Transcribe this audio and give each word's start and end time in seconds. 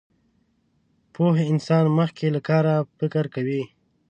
پوه 1.13 1.35
انسان 1.51 1.85
مخکې 1.99 2.25
له 2.35 2.39
کاره 2.47 2.75
فکر 2.97 3.25
کوي. 3.35 3.63